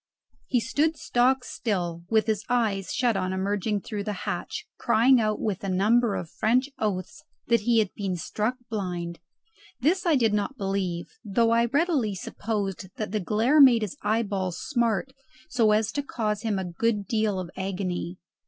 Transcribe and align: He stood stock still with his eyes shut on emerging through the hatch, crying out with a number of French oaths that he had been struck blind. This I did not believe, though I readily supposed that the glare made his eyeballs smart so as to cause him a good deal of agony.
He 0.47 0.59
stood 0.59 0.97
stock 0.97 1.43
still 1.43 2.05
with 2.09 2.25
his 2.25 2.43
eyes 2.49 2.91
shut 2.91 3.15
on 3.15 3.33
emerging 3.33 3.81
through 3.81 4.03
the 4.03 4.13
hatch, 4.25 4.65
crying 4.79 5.21
out 5.21 5.39
with 5.39 5.63
a 5.63 5.69
number 5.69 6.15
of 6.15 6.31
French 6.31 6.71
oaths 6.79 7.21
that 7.49 7.59
he 7.59 7.77
had 7.77 7.91
been 7.95 8.15
struck 8.15 8.55
blind. 8.67 9.19
This 9.79 10.07
I 10.07 10.15
did 10.15 10.33
not 10.33 10.57
believe, 10.57 11.11
though 11.23 11.51
I 11.51 11.65
readily 11.65 12.15
supposed 12.15 12.89
that 12.95 13.11
the 13.11 13.19
glare 13.19 13.61
made 13.61 13.83
his 13.83 13.95
eyeballs 14.01 14.57
smart 14.59 15.13
so 15.49 15.69
as 15.71 15.91
to 15.91 16.01
cause 16.01 16.41
him 16.41 16.57
a 16.57 16.65
good 16.65 17.05
deal 17.07 17.39
of 17.39 17.51
agony. 17.55 18.17